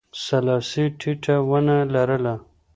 سلاسي 0.25 0.85
ټیټه 0.99 1.35
ونه 1.49 1.77
لرله. 1.93 2.35